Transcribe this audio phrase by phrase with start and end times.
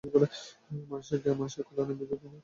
[0.89, 2.39] মানুষের জ্ঞান মানুষের কল্যাণের বিরোধী নয়।